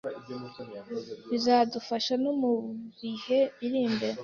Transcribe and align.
bikazadufasha 1.31 2.13
no 2.23 2.31
mu 2.39 2.53
bihe 2.99 3.39
biri 3.59 3.79
imbere. 3.89 4.19